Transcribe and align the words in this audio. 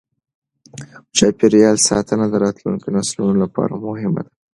چاپیریال 1.17 1.77
ساتنه 1.89 2.25
د 2.29 2.35
راتلونکې 2.45 2.89
نسلونو 2.95 3.33
لپاره 3.43 3.73
مهمه 3.85 4.21
ده. 4.25 4.31